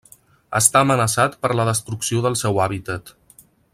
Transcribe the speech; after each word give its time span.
Està 0.59 0.81
amenaçat 0.85 1.37
per 1.45 1.51
la 1.59 1.67
destrucció 1.71 2.25
del 2.25 2.39
seu 2.45 2.59
hàbitat. 2.65 3.13